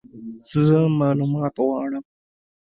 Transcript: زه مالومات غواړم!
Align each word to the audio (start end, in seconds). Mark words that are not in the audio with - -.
زه 0.63 0.79
مالومات 0.99 1.55
غواړم! 1.65 2.03